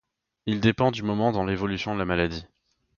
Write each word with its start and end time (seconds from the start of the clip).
Il 0.47 0.61
dépend 0.61 0.89
du 0.89 1.03
moment 1.03 1.31
dans 1.31 1.45
l’évolution 1.45 1.93
de 1.93 1.99
la 1.99 2.05
maladie. 2.05 2.47